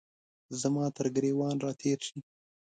[0.61, 2.17] زما ترګریوان را تیر شي